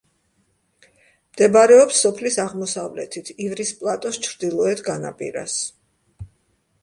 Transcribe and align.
მდებარეობს 1.33 1.99
სოფლის 2.05 2.37
აღმოსავლეთით, 2.45 3.29
ივრის 3.47 3.71
პლატოს 3.81 4.19
ჩრდილოეთ 4.29 4.83
განაპირას. 4.87 5.59